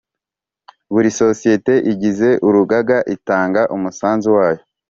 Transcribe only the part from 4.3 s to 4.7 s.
wayo